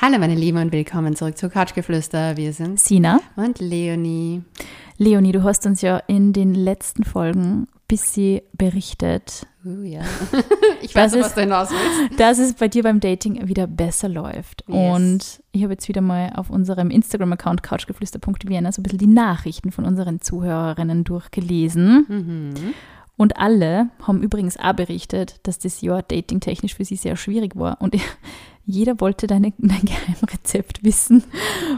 [0.00, 2.36] Hallo meine Lieben und willkommen zurück zu Couchgeflüster.
[2.36, 3.20] Wir sind Sina.
[3.34, 4.42] und Leonie.
[4.96, 10.02] Leonie, du hast uns ja in den letzten Folgen bis sie berichtet, Uh, ja.
[10.82, 12.20] Ich weiß, noch, was du hinaus willst.
[12.20, 14.64] dass es bei dir beim Dating wieder besser läuft.
[14.68, 14.94] Yes.
[14.94, 19.72] Und ich habe jetzt wieder mal auf unserem Instagram-Account couchgeflüster.vienna so ein bisschen die Nachrichten
[19.72, 22.06] von unseren Zuhörerinnen durchgelesen.
[22.08, 22.74] Mhm.
[23.16, 27.80] Und alle haben übrigens auch berichtet, dass das Jahr datingtechnisch für sie sehr schwierig war.
[27.80, 27.96] Und
[28.68, 31.24] jeder wollte deine, dein Geheimrezept wissen,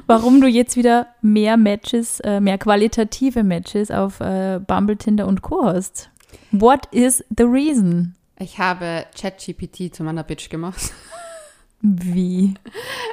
[0.06, 5.40] warum du jetzt wieder mehr Matches, äh, mehr qualitative Matches auf äh, Bumble, Tinder und
[5.40, 5.64] Co.
[5.64, 6.10] hast.
[6.50, 8.14] What is the reason?
[8.38, 10.92] Ich habe ChatGPT zu meiner Bitch gemacht.
[11.80, 12.54] Wie?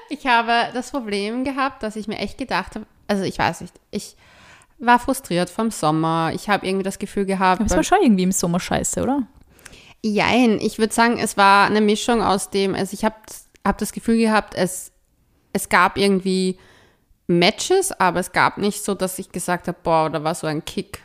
[0.09, 3.73] Ich habe das Problem gehabt, dass ich mir echt gedacht habe, also ich weiß nicht,
[3.91, 4.15] ich
[4.79, 6.31] war frustriert vom Sommer.
[6.33, 9.23] Ich habe irgendwie das Gefühl gehabt, Aber es war schon irgendwie im Sommer scheiße, oder?
[10.01, 13.15] Jein, ich würde sagen, es war eine Mischung aus dem, also ich habe
[13.67, 14.91] hab das Gefühl gehabt, es,
[15.53, 16.57] es gab irgendwie
[17.27, 20.63] Matches, aber es gab nicht so, dass ich gesagt habe, boah, da war so ein
[20.63, 21.01] Kick.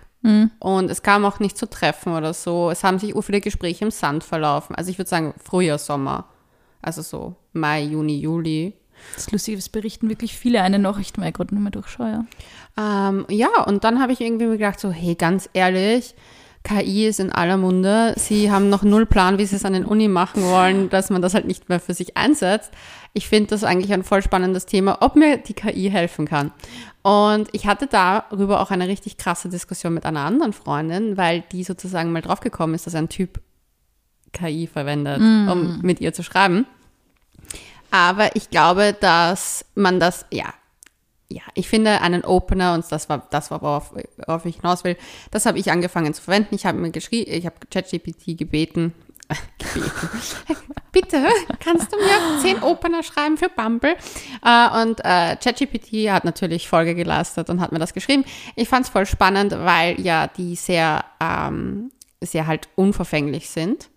[0.61, 2.71] Und es kam auch nicht zu Treffen oder so.
[2.71, 4.77] Es haben sich viele Gespräche im Sand verlaufen.
[4.77, 6.27] Also ich würde sagen, Frühjahr, Sommer.
[6.81, 8.75] Also so Mai, Juni, Juli.
[9.15, 12.25] Das ist lustig, es berichten wirklich viele eine Nachricht, weil ich gerade nur mal durchschaue.
[12.79, 16.15] Ähm, ja, und dann habe ich irgendwie mir gedacht, so, hey, ganz ehrlich,
[16.65, 18.15] KI ist in aller Munde.
[18.17, 21.23] Sie haben noch null Plan, wie sie es an den Uni machen wollen, dass man
[21.23, 22.71] das halt nicht mehr für sich einsetzt.
[23.15, 26.53] Ich finde das eigentlich ein voll spannendes Thema, ob mir die KI helfen kann.
[27.03, 31.65] Und ich hatte darüber auch eine richtig krasse Diskussion mit einer anderen Freundin, weil die
[31.65, 33.41] sozusagen mal draufgekommen ist, dass ein Typ
[34.33, 36.65] KI verwendet, um mit ihr zu schreiben.
[37.91, 40.55] Aber ich glaube, dass man das, ja,
[41.33, 44.97] ja, ich finde einen Opener, und das war das, war, worauf, worauf ich hinaus will,
[45.31, 46.55] das habe ich angefangen zu verwenden.
[46.55, 48.95] Ich habe mir geschrieben, ich habe ChatGPT gebeten, gebeten.
[50.93, 51.25] Bitte,
[51.61, 53.97] kannst du mir zehn Opener schreiben für Bumble?
[54.45, 58.25] Äh, und äh, ChatGPT hat natürlich Folge geleistet und hat mir das geschrieben.
[58.57, 61.91] Ich fand es voll spannend, weil ja die sehr, ähm,
[62.21, 63.89] sehr halt unverfänglich sind.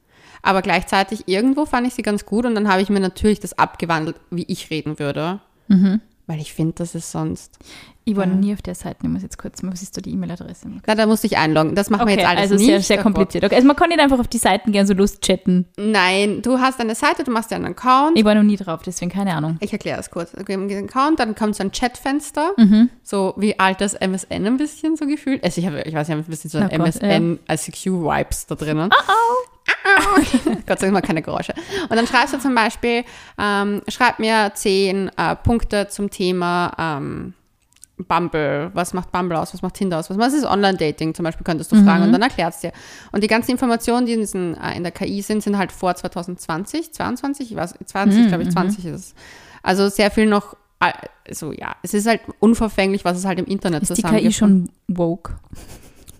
[0.41, 3.57] Aber gleichzeitig irgendwo fand ich sie ganz gut und dann habe ich mir natürlich das
[3.57, 5.41] abgewandelt, wie ich reden würde.
[6.27, 7.57] Weil ich finde, das ist sonst.
[8.07, 10.01] Ich war noch nie auf der Seite, ich muss jetzt kurz mal, was ist da
[10.01, 10.67] die E-Mail-Adresse?
[10.85, 11.73] Na, da musste ich einloggen.
[11.75, 12.65] Das machen wir Okay, jetzt alles also nicht.
[12.65, 13.43] sehr, sehr kompliziert.
[13.43, 15.65] Okay, also man kann nicht einfach auf die Seiten gehen, so Lust chatten.
[15.77, 18.17] Nein, du hast eine Seite, du machst dir einen Account.
[18.17, 19.57] Ich war noch nie drauf, deswegen keine Ahnung.
[19.59, 20.33] Ich erkläre das kurz.
[20.39, 22.89] Okay, einen Account, dann kommt so ein Chatfenster, Mhm.
[23.01, 25.43] so wie altes MSN ein bisschen so gefühlt.
[25.43, 28.45] Also ich, habe, ich weiß, ich habe ein bisschen so ein Oh Gott, MSN ICQ-Vibes
[28.47, 28.89] da drinnen.
[30.67, 31.53] Gott sei Dank mal keine Geräusche.
[31.89, 33.03] Und dann schreibst du zum Beispiel,
[33.37, 37.33] ähm, schreib mir zehn äh, Punkte zum Thema ähm,
[37.97, 41.13] Bumble, was macht Bumble aus, was macht Tinder aus, was, was ist Online-Dating?
[41.13, 42.73] Zum Beispiel, könntest du fragen und dann erklärt es dir.
[43.11, 45.95] Und die ganzen Informationen, die in, diesen, äh, in der KI sind, sind halt vor
[45.95, 49.15] 2020, 22, ich weiß, 20, glaube ich, 20 ist es.
[49.63, 50.91] Also sehr viel noch, äh,
[51.33, 54.33] so ja, es ist halt unverfänglich, was es halt im Internet Ist die zusammen KI
[54.33, 55.35] schon woke?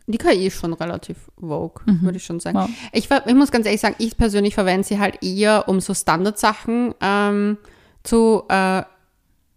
[0.08, 2.58] Die KI ist schon relativ vogue, würde ich schon sagen.
[2.58, 2.70] Wow.
[2.92, 6.94] Ich, ich muss ganz ehrlich sagen, ich persönlich verwende sie halt eher, um so Standardsachen
[7.02, 7.58] ähm,
[8.04, 8.84] zu äh,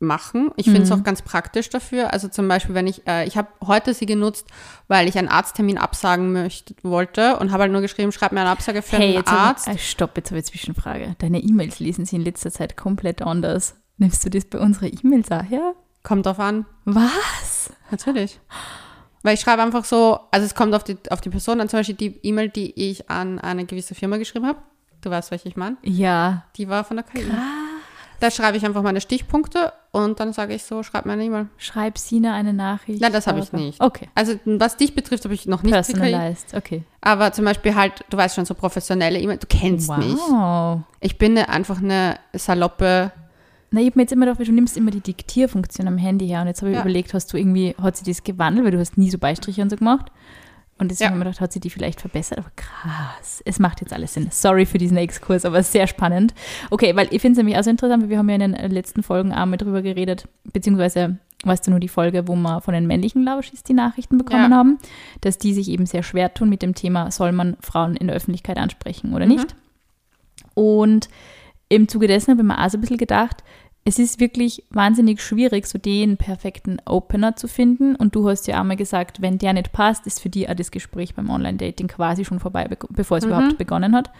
[0.00, 0.50] machen.
[0.56, 2.12] Ich finde es auch ganz praktisch dafür.
[2.12, 4.46] Also zum Beispiel, wenn ich, äh, ich habe heute sie genutzt,
[4.86, 8.50] weil ich einen Arzttermin absagen möchte, wollte und habe halt nur geschrieben, schreib mir eine
[8.50, 9.66] Absage für Hey, einen Arzt.
[9.66, 11.16] Habe, äh, stopp, jetzt habe ich eine Zwischenfrage.
[11.18, 13.74] Deine E-Mails lesen sie in letzter Zeit komplett anders.
[13.96, 15.74] Nimmst du das bei unseren E-Mails auch her?
[16.04, 16.64] Kommt drauf an.
[16.84, 17.72] Was?
[17.90, 18.40] Natürlich.
[19.22, 21.80] Weil ich schreibe einfach so, also es kommt auf die, auf die Person an, zum
[21.80, 24.58] Beispiel die E-Mail, die ich an eine gewisse Firma geschrieben habe.
[25.00, 25.76] Du weißt, welche ich meine.
[25.82, 26.44] Ja.
[26.56, 27.24] Die war von der KI.
[28.20, 31.46] Da schreibe ich einfach meine Stichpunkte und dann sage ich so, schreib mir eine E-Mail.
[31.56, 33.00] Schreib Sina eine Nachricht.
[33.00, 33.80] Nein, das habe ich nicht.
[33.80, 34.08] Okay.
[34.14, 35.72] Also was dich betrifft, habe ich noch nicht.
[35.72, 36.82] Personalized, okay.
[37.00, 40.16] Aber zum Beispiel halt, du weißt schon, so professionelle E-Mail, du kennst mich.
[40.16, 40.80] Wow.
[41.00, 43.12] Ich bin eine, einfach eine saloppe,
[43.70, 46.40] Na, ich habe mir jetzt immer gedacht, du nimmst immer die Diktierfunktion am Handy her
[46.40, 46.82] und jetzt habe ich Ja.
[46.82, 49.68] überlegt, hast du irgendwie, hat sie das gewandelt, weil du hast nie so Beistriche und
[49.70, 50.10] so gemacht.
[50.78, 51.10] Und deswegen Ja.
[51.10, 53.42] habe ich mir gedacht, hat sie die vielleicht verbessert, aber krass.
[53.44, 54.28] Es macht jetzt alles Sinn.
[54.30, 56.34] Sorry für diesen Exkurs, aber sehr spannend.
[56.70, 58.70] Okay, weil ich finde es nämlich auch so interessant, weil wir haben ja in den
[58.70, 62.74] letzten Folgen auch mal drüber geredet, beziehungsweise weißt du nur die Folge, wo wir von
[62.74, 64.56] den männlichen Lauschis die Nachrichten bekommen Ja.
[64.56, 64.78] haben,
[65.20, 68.16] dass die sich eben sehr schwer tun mit dem Thema, soll man Frauen in der
[68.16, 69.32] Öffentlichkeit ansprechen oder Mhm.
[69.32, 69.56] nicht?
[70.54, 71.08] Und
[71.68, 73.42] im Zuge dessen habe ich mir auch so ein bisschen gedacht,
[73.84, 77.94] es ist wirklich wahnsinnig schwierig, so den perfekten Opener zu finden.
[77.96, 80.70] Und du hast ja einmal gesagt, wenn der nicht passt, ist für die auch das
[80.70, 84.10] Gespräch beim Online-Dating quasi schon vorbei, be- bevor es überhaupt begonnen hat.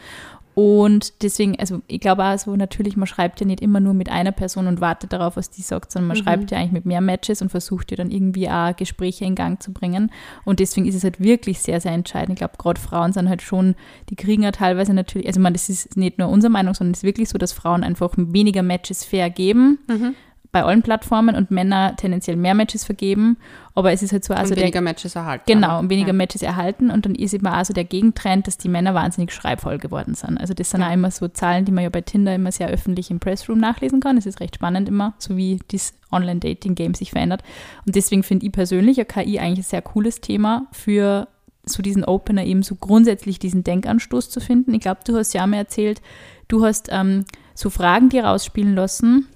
[0.59, 4.09] Und deswegen, also ich glaube auch so, natürlich, man schreibt ja nicht immer nur mit
[4.11, 6.23] einer Person und wartet darauf, was die sagt, sondern man Mhm.
[6.25, 9.63] schreibt ja eigentlich mit mehr Matches und versucht ja dann irgendwie auch Gespräche in Gang
[9.63, 10.11] zu bringen.
[10.45, 12.31] Und deswegen ist es halt wirklich sehr, sehr entscheidend.
[12.31, 13.77] Ich glaube, gerade Frauen sind halt schon,
[14.11, 16.99] die kriegen ja teilweise natürlich, also man, das ist nicht nur unsere Meinung, sondern es
[17.01, 20.17] ist wirklich so, dass Frauen einfach weniger Matches fair geben Mhm.
[20.51, 23.37] Bei allen Plattformen und Männer tendenziell mehr Matches vergeben.
[23.75, 25.45] Aber es ist halt so, also und der weniger Matches erhalten.
[25.47, 26.13] Genau, und weniger Ja.
[26.15, 26.91] Matches erhalten.
[26.91, 30.39] Und dann ist eben auch so der Gegentrend, dass die Männer wahnsinnig schreibvoll geworden sind.
[30.41, 30.89] Also das sind Ja.
[30.89, 34.01] auch immer so Zahlen, die man ja bei Tinder immer sehr öffentlich im Pressroom nachlesen
[34.01, 34.17] kann.
[34.17, 37.43] Das ist recht spannend immer, so wie das Online-Dating-Game sich verändert.
[37.87, 41.29] Und deswegen finde ich persönlich ja KI eigentlich ein sehr cooles Thema für
[41.67, 44.73] so diesen Opener eben so grundsätzlich diesen Denkanstoß zu finden.
[44.73, 46.01] Ich glaube, du hast ja mal erzählt,
[46.49, 49.29] du hast ähm, so Fragen dir rausspielen lassen,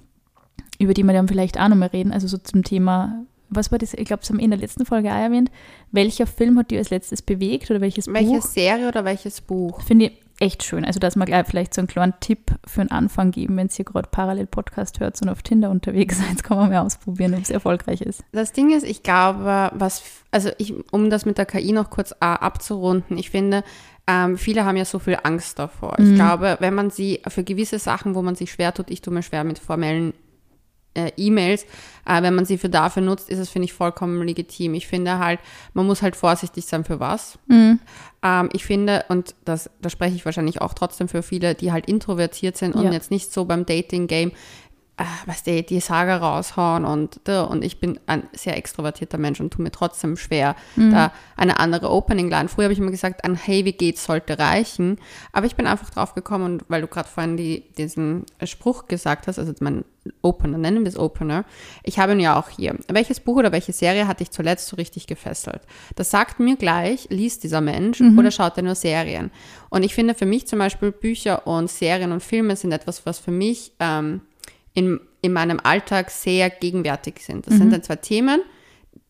[0.83, 3.93] über die wir dann vielleicht auch nochmal reden, also so zum Thema, was war das,
[3.93, 5.51] ich glaube, das haben wir in der letzten Folge auch erwähnt,
[5.91, 8.41] welcher Film hat dir als letztes bewegt oder welches Welche Buch?
[8.41, 9.81] Serie oder welches Buch?
[9.81, 10.83] Finde ich echt schön.
[10.83, 13.85] Also, dass wir gleich vielleicht so einen kleinen Tipp für einen Anfang geben, wenn ihr
[13.85, 17.49] gerade parallel Podcast hört und auf Tinder unterwegs seid, kann man mal ausprobieren, ob es
[17.49, 18.23] erfolgreich ist.
[18.31, 22.11] Das Ding ist, ich glaube, was, also ich, um das mit der KI noch kurz
[22.11, 23.63] äh, abzurunden, ich finde,
[24.05, 25.97] ähm, viele haben ja so viel Angst davor.
[25.97, 29.13] Ich glaube, wenn man sie für gewisse Sachen, wo man sich schwer tut, ich tue
[29.13, 30.13] mir schwer mit formellen
[30.95, 31.63] äh, E-Mails,
[32.05, 34.73] äh, wenn man sie für dafür nutzt, ist es, finde ich, vollkommen legitim.
[34.73, 35.39] Ich finde halt,
[35.73, 37.37] man muss halt vorsichtig sein für was.
[37.49, 41.87] Ähm, ich finde, und das, da spreche ich wahrscheinlich auch trotzdem für viele, die halt
[41.87, 42.91] introvertiert sind und Ja.
[42.91, 44.31] jetzt nicht so beim Dating-Game,
[44.97, 49.51] äh, was die, die Saga raushauen und, und ich bin ein sehr extrovertierter Mensch und
[49.51, 52.47] tue mir trotzdem schwer, da eine andere Opening-Line.
[52.47, 54.99] Früher habe ich immer gesagt, ein Hey, wie geht's sollte reichen,
[55.31, 59.25] aber ich bin einfach drauf gekommen und weil du gerade vorhin die, diesen Spruch gesagt
[59.25, 59.83] hast, also mein
[60.21, 61.45] Opener, nennen wir es Opener,
[61.83, 62.77] ich habe ihn ja auch hier.
[62.87, 65.61] Welches Buch oder welche Serie hat dich zuletzt so richtig gefesselt?
[65.95, 69.31] Das sagt mir gleich, liest dieser Mensch oder schaut er nur Serien?
[69.69, 73.17] Und ich finde für mich zum Beispiel Bücher und Serien und Filme sind etwas, was
[73.17, 74.21] für mich ähm,
[74.73, 77.47] in, in meinem Alltag sehr gegenwärtig sind.
[77.47, 78.41] Das sind dann zwei Themen,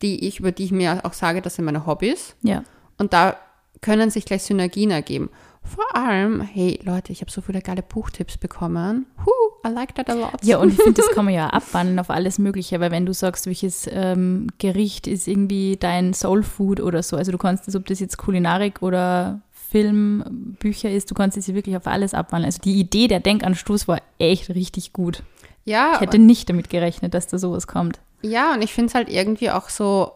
[0.02, 2.36] die ich, über die ich mir auch sage, das sind meine Hobbys.
[2.42, 2.64] Ja.
[2.98, 3.36] Und da
[3.80, 5.30] können sich gleich Synergien ergeben.
[5.62, 9.06] Vor allem, hey Leute, ich habe so viele geile Buchtipps bekommen.
[9.24, 10.44] Whoo, I like that a lot.
[10.44, 13.14] Ja, und ich finde, das kann man ja abwandeln auf alles Mögliche, weil wenn du
[13.14, 17.74] sagst, welches ähm, Gericht ist irgendwie dein Soul Food oder so, also du kannst das,
[17.76, 22.46] ob das jetzt Kulinarik oder Film, Bücher ist, du kannst es wirklich auf alles abwandeln.
[22.46, 25.22] Also die Idee, der Denkanstoß war echt richtig gut.
[25.64, 28.00] Ja, Ich hätte nicht damit gerechnet, dass da sowas kommt.
[28.22, 30.12] Ja, und ich finde es halt irgendwie auch so,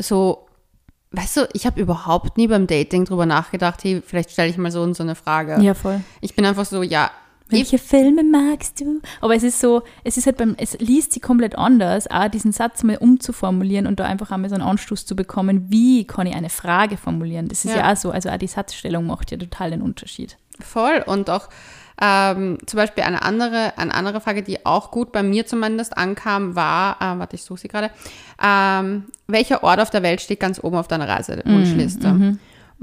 [0.00, 0.46] so,
[1.12, 4.70] weißt du, ich habe überhaupt nie beim Dating drüber nachgedacht, hey, vielleicht stelle ich mal
[4.70, 5.58] so und so eine Frage.
[5.60, 6.00] Ja, voll.
[6.20, 7.10] Ich bin einfach so, ja,
[7.48, 9.00] Welche Filme magst du?
[9.20, 12.52] Aber es ist so, es ist halt beim, es liest sich komplett anders, auch diesen
[12.52, 16.34] Satz mal umzuformulieren und da einfach einmal so einen Anstoß zu bekommen, wie kann ich
[16.34, 17.48] eine Frage formulieren?
[17.48, 17.92] Das ist ja, Ja.
[17.92, 20.38] auch so, also auch die Satzstellung macht ja total den Unterschied.
[20.60, 21.02] Voll.
[21.06, 21.48] Und auch
[22.04, 26.56] ähm, zum Beispiel eine andere, eine andere Frage, die auch gut bei mir zumindest ankam,
[26.56, 27.90] war, äh, warte, ich suche sie gerade,
[28.42, 32.08] ähm, welcher Ort auf der Welt steht ganz oben auf deiner Reisewunschliste?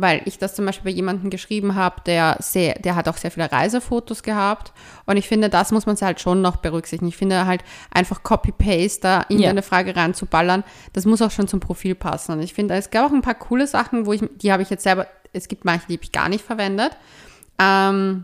[0.01, 3.31] Weil ich das zum Beispiel bei jemandem geschrieben habe, der sehr, der hat auch sehr
[3.31, 4.71] viele Reisefotos gehabt.
[5.05, 7.09] Und ich finde, das muss man sich halt schon noch berücksichtigen.
[7.09, 9.49] Ich finde halt einfach Copy-Paste da in Ja.
[9.49, 10.63] eine Frage reinzuballern,
[10.93, 12.31] das muss auch schon zum Profil passen.
[12.31, 14.69] Und ich finde, es gab auch ein paar coole Sachen, wo ich, die habe ich
[14.69, 16.91] jetzt selber, es gibt manche, die habe ich gar nicht verwendet.
[17.61, 18.23] Ähm,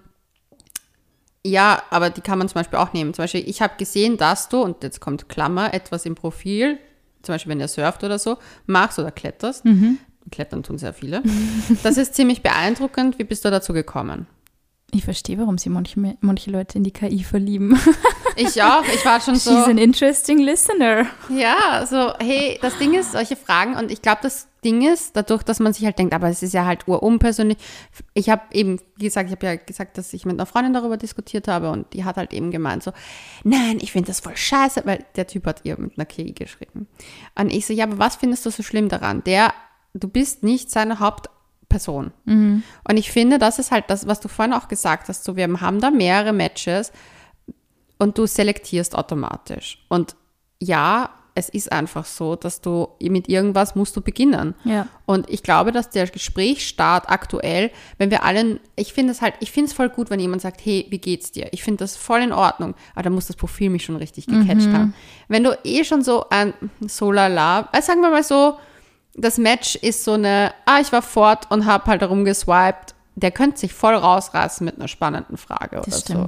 [1.46, 3.14] ja, aber die kann man zum Beispiel auch nehmen.
[3.14, 6.80] Zum Beispiel, ich habe gesehen, dass du, und jetzt kommt Klammer, etwas im Profil,
[7.22, 9.64] zum Beispiel wenn ihr surft oder so, machst oder kletterst.
[10.32, 11.22] Klettern tun sehr viele.
[11.84, 13.20] Das ist ziemlich beeindruckend.
[13.20, 14.26] Wie bist du dazu gekommen?
[14.92, 17.80] Ich verstehe, warum sich manche, manche Leute in die KI verlieben.
[18.38, 18.84] Ich auch.
[18.94, 19.50] Ich war schon so.
[19.52, 21.06] She's an interesting listener.
[21.30, 25.44] Ja, so, hey, das Ding ist, solche Fragen, und ich glaube, das Ding ist, dadurch,
[25.44, 27.58] dass man sich halt denkt, aber es ist ja halt urunpersönlich.
[28.14, 31.48] Ich habe eben, gesagt, ich habe ja gesagt, dass ich mit einer Freundin darüber diskutiert
[31.48, 32.92] habe und die hat halt eben gemeint so,
[33.44, 36.88] nein, ich finde das voll scheiße, weil der Typ hat ihr mit einer KI geschrieben.
[37.40, 39.24] Und ich so, ja, aber was findest du so schlimm daran?
[39.24, 39.54] Der,
[39.94, 42.12] du bist nicht seine Hauptperson.
[42.26, 45.48] Und ich finde, das ist halt das, was du vorhin auch gesagt hast, so, wir
[45.62, 46.92] haben da mehrere Matches,
[47.98, 49.86] und du selektierst automatisch.
[49.90, 50.16] Und
[50.60, 54.56] ja, es ist einfach so, dass du mit irgendwas musst du beginnen.
[54.64, 54.88] Ja.
[55.06, 59.52] Und ich glaube, dass der Gesprächsstart aktuell, wenn wir allen, ich finde es halt, ich
[59.52, 61.50] finde es voll gut, wenn jemand sagt, hey, wie geht's dir?
[61.52, 62.74] Ich finde das voll in Ordnung.
[62.94, 64.94] Aber da muss das Profil mich schon richtig gecatcht haben.
[65.28, 66.54] Wenn du eh schon so ein
[66.88, 68.58] so lala, also sagen wir mal so,
[69.14, 73.60] das Match ist so eine, ah, ich war fort und habe halt herumgeswiped, der könnte
[73.60, 76.28] sich voll rausreißen mit einer spannenden Frage oder Das so.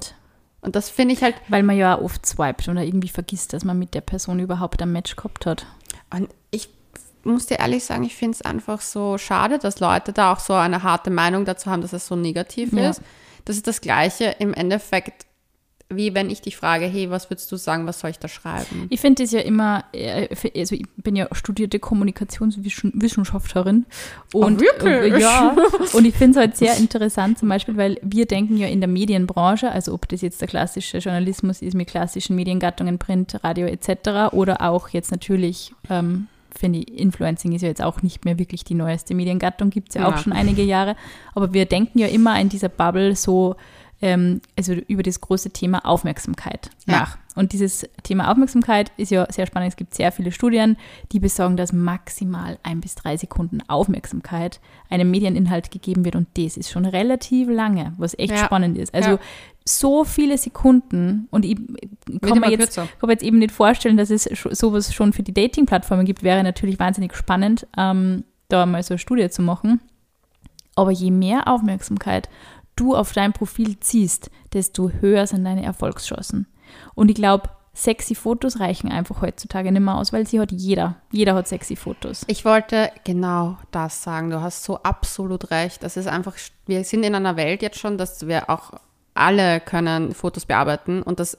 [0.67, 3.79] Und das finde ich halt, Weil man ja oft swiped oder irgendwie vergisst, dass man
[3.79, 5.65] mit der Person überhaupt ein Match gehabt hat.
[6.09, 6.67] Und ich
[7.23, 10.51] muss dir ehrlich sagen, ich finde es einfach so schade, dass Leute da auch so
[10.51, 12.89] eine harte Meinung dazu haben, dass es so negativ Ja.
[12.89, 13.01] ist.
[13.45, 15.25] das ist das Gleiche im Endeffekt,
[15.89, 18.87] wie wenn ich dich frage, hey, was würdest du sagen, was soll ich da schreiben?
[18.89, 23.85] Ich finde es ja immer, äh, also ich bin ja studierte Kommunikationswissenschaftlerin.
[24.33, 25.13] Und, Ach, wirklich?
[25.13, 25.55] Äh, ja,
[25.93, 28.89] und ich finde es halt sehr interessant zum Beispiel, weil wir denken ja in der
[28.89, 34.33] Medienbranche, also ob das jetzt der klassische Journalismus ist mit klassischen Mediengattungen, Print, Radio etc.
[34.33, 36.27] oder auch jetzt natürlich ähm,
[36.57, 39.95] finde ich, Influencing ist ja jetzt auch nicht mehr wirklich die neueste Mediengattung, gibt es
[39.95, 40.95] ja, ja auch schon einige Jahre.
[41.33, 43.55] Aber wir denken ja immer in dieser Bubble so,
[44.01, 46.99] ähm, also über das große Thema Aufmerksamkeit ja.
[46.99, 47.17] nach.
[47.35, 49.69] Und dieses Thema Aufmerksamkeit ist ja sehr spannend.
[49.69, 50.75] Es gibt sehr viele Studien,
[51.11, 56.15] die besagen, dass maximal ein bis drei Sekunden Aufmerksamkeit einem Medieninhalt gegeben wird.
[56.15, 58.45] Und das ist schon relativ lange, was echt ja.
[58.45, 58.93] spannend ist.
[58.93, 59.19] Also ja.
[59.65, 61.27] so viele Sekunden.
[61.29, 61.57] Und ich,
[62.09, 65.33] ich kann mir jetzt, kann jetzt eben nicht vorstellen, dass es sowas schon für die
[65.33, 66.23] Dating-Plattformen gibt.
[66.23, 69.79] Wäre natürlich wahnsinnig spannend, ähm, da mal so eine Studie zu machen.
[70.75, 72.29] Aber je mehr Aufmerksamkeit
[72.77, 76.47] du auf dein Profil ziehst, desto höher sind deine Erfolgschancen.
[76.95, 80.95] Und ich glaube, sexy Fotos reichen einfach heutzutage nicht mehr aus, weil sie hat jeder.
[81.11, 82.23] Jeder hat sexy Fotos.
[82.27, 84.29] Ich wollte genau das sagen.
[84.29, 85.83] Du hast so absolut recht.
[85.83, 86.33] Das ist einfach,
[86.65, 88.73] wir sind in einer Welt jetzt schon, dass wir auch
[89.13, 91.37] alle können Fotos bearbeiten und das,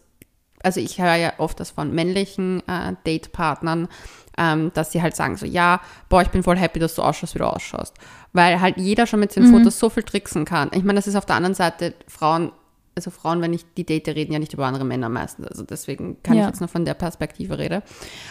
[0.63, 3.89] also ich höre ja oft das von männlichen äh, Datepartnern,
[4.37, 7.35] ähm, dass sie halt sagen so, ja, boah, ich bin voll happy, dass du ausschaust,
[7.35, 7.95] wie du ausschaust.
[8.33, 9.53] Weil halt jeder schon mit den mhm.
[9.53, 10.71] Fotos so viel tricksen kann.
[10.75, 12.53] Ich meine, das ist auf der anderen Seite Frauen,
[12.95, 15.47] also Frauen, wenn ich die date, reden ja nicht über andere Männer meistens.
[15.47, 16.43] Also deswegen kann ja.
[16.43, 17.83] ich jetzt nur von der Perspektive reden.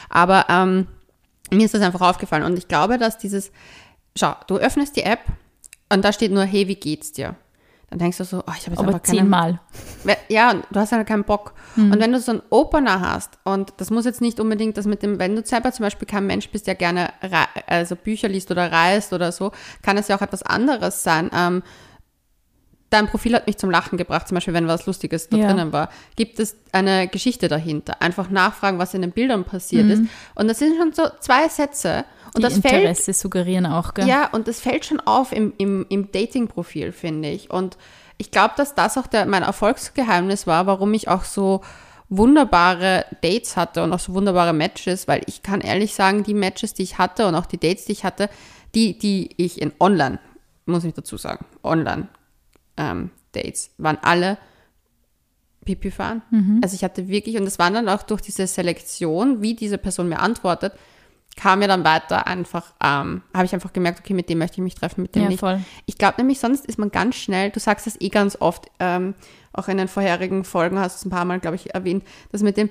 [0.10, 0.88] Aber ähm,
[1.52, 3.52] mir ist das einfach aufgefallen und ich glaube, dass dieses,
[4.16, 5.22] schau, du öffnest die App
[5.92, 7.36] und da steht nur, hey, wie geht's dir?
[7.90, 9.60] Dann denkst du so, oh, ich habe jetzt Aber keinen, zehnmal.
[10.28, 11.54] Ja, du hast halt keinen Bock.
[11.78, 11.94] Mhm.
[11.94, 15.04] Und wenn du so einen Opener hast, und das muss jetzt nicht unbedingt das mit
[15.04, 17.14] dem, wenn du selber zum Beispiel kein Mensch bist, der gerne
[17.66, 19.52] also Bücher liest oder reist oder so,
[19.84, 21.32] kann es ja auch etwas anderes sein.
[21.34, 21.64] Ähm,
[22.90, 25.48] dein Profil hat mich zum Lachen gebracht, zum Beispiel, wenn was Lustiges da ja.
[25.48, 25.90] drinnen war.
[26.18, 28.02] Gibt es eine Geschichte dahinter?
[28.02, 29.92] Einfach nachfragen, was in den Bildern passiert mhm.
[29.92, 30.04] ist.
[30.36, 32.04] Und das sind schon so zwei Sätze.
[32.34, 34.08] Und Die das Interesse fällt, suggerieren auch, gell?
[34.08, 37.50] Ja, und das fällt schon auf im, im, im Dating-Profil, finde ich.
[37.50, 37.78] Und
[38.18, 41.62] ich glaube, dass das auch der, mein Erfolgsgeheimnis war, warum ich auch so
[42.10, 46.74] wunderbare Dates hatte und auch so wunderbare Matches, weil ich kann ehrlich sagen, die Matches,
[46.74, 48.30] die ich hatte und auch die Dates, die ich hatte,
[48.76, 50.20] die, die ich in online,
[50.66, 52.08] muss ich dazu sagen, online
[52.78, 54.38] ähm, Dates waren alle
[55.66, 56.22] Pipi fahren.
[56.32, 56.62] Mhm.
[56.64, 60.08] Also ich hatte wirklich, und das war dann auch durch diese Selektion, wie diese Person
[60.08, 60.74] mir antwortet,
[61.38, 64.64] kam mir dann weiter einfach, ähm, habe ich einfach gemerkt, okay, mit dem möchte ich
[64.64, 65.40] mich treffen, mit dem ja, nicht.
[65.40, 65.62] Voll.
[65.86, 69.14] Ich glaube nämlich, sonst ist man ganz schnell, du sagst das eh ganz oft, ähm,
[69.54, 72.42] auch in den vorherigen Folgen hast du es ein paar Mal, glaube ich, erwähnt, dass
[72.42, 72.70] mit dem,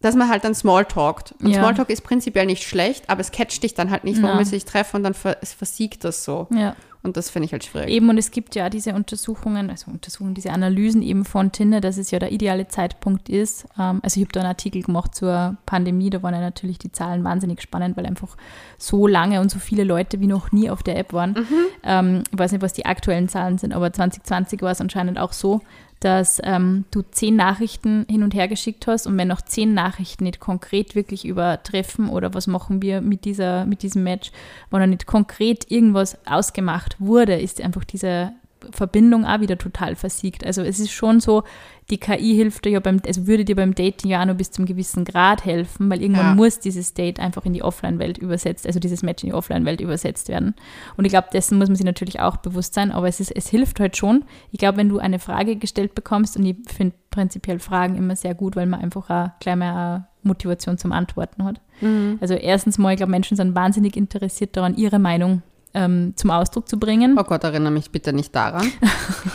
[0.00, 1.34] dass man halt dann Smalltalkt.
[1.40, 1.60] Und ja.
[1.60, 4.38] Smalltalk ist prinzipiell nicht schlecht, aber es catcht dich dann halt nicht, warum ja.
[4.38, 6.48] willst du dich treffen und dann versiegt das so.
[6.50, 6.74] Ja.
[7.04, 7.88] Und das finde ich halt schwierig.
[7.88, 11.96] Eben, und es gibt ja diese Untersuchungen, also Untersuchungen, diese Analysen eben von Tinder, dass
[11.96, 13.66] es ja der ideale Zeitpunkt ist.
[13.78, 16.92] Ähm, also ich habe da einen Artikel gemacht zur Pandemie, da waren ja natürlich die
[16.92, 18.36] Zahlen wahnsinnig spannend, weil einfach
[18.78, 21.32] so lange und so viele Leute wie noch nie auf der App waren.
[21.32, 21.56] Mhm.
[21.82, 25.32] Ähm, ich weiß nicht, was die aktuellen Zahlen sind, aber 2020 war es anscheinend auch
[25.32, 25.60] so,
[26.04, 30.24] dass ähm, du zehn Nachrichten hin und her geschickt hast und wenn noch zehn Nachrichten
[30.24, 34.32] nicht konkret wirklich übertreffen oder was machen wir mit, dieser, mit diesem Match,
[34.70, 38.32] wo noch nicht konkret irgendwas ausgemacht wurde, ist einfach diese
[38.72, 40.44] Verbindung auch wieder total versiegt.
[40.44, 41.44] Also es ist schon so,
[41.92, 44.50] die KI hilft dir ja beim, also würde dir beim Dating ja auch nur bis
[44.50, 46.34] zum gewissen Grad helfen, weil irgendwann ja.
[46.34, 50.30] muss dieses Date einfach in die Offline-Welt übersetzt, also dieses Match in die Offline-Welt übersetzt
[50.30, 50.54] werden.
[50.96, 53.50] Und ich glaube, dessen muss man sich natürlich auch bewusst sein, aber es, ist, es
[53.50, 54.24] hilft halt schon.
[54.52, 58.34] Ich glaube, wenn du eine Frage gestellt bekommst, und ich finde prinzipiell Fragen immer sehr
[58.34, 61.60] gut, weil man einfach auch gleich mal Motivation zum Antworten hat.
[61.82, 62.16] Mhm.
[62.22, 65.42] Also erstens mal, ich glaube, Menschen sind wahnsinnig interessiert daran, ihre Meinung
[65.74, 67.16] ähm, zum Ausdruck zu bringen.
[67.18, 68.70] Oh Gott, erinnere mich bitte nicht daran.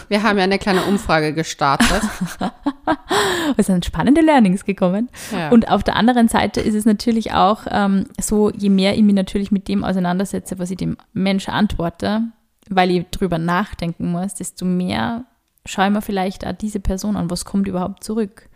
[0.07, 2.01] Wir haben ja eine kleine Umfrage gestartet.
[3.57, 5.09] es sind spannende Learnings gekommen.
[5.31, 5.49] Ja.
[5.49, 9.15] Und auf der anderen Seite ist es natürlich auch ähm, so, je mehr ich mich
[9.15, 12.23] natürlich mit dem auseinandersetze, was ich dem Mensch antworte,
[12.69, 15.25] weil ich drüber nachdenken muss, desto mehr
[15.65, 18.49] schaue ich mir vielleicht auch diese Person an, was kommt überhaupt zurück.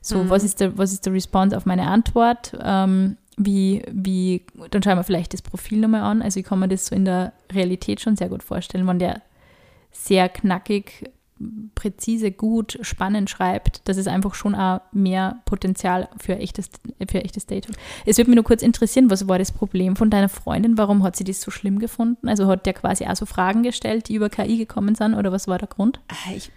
[0.00, 0.30] So, mhm.
[0.30, 2.56] was, ist der, was ist der Response auf meine Antwort?
[2.62, 6.22] Ähm, wie, wie, dann schauen wir vielleicht das Profil nochmal an.
[6.22, 9.22] Also ich kann mir das so in der Realität schon sehr gut vorstellen, wenn der
[9.92, 11.10] sehr knackig,
[11.76, 16.68] präzise, gut, spannend schreibt, dass es einfach schon auch mehr Potenzial für echtes,
[17.08, 17.76] für echtes Date hat.
[18.04, 20.76] Es würde mich nur kurz interessieren, was war das Problem von deiner Freundin?
[20.76, 22.28] Warum hat sie das so schlimm gefunden?
[22.28, 25.46] Also hat der quasi auch so Fragen gestellt, die über KI gekommen sind oder was
[25.46, 26.00] war der Grund?
[26.28, 26.50] Äh, ich,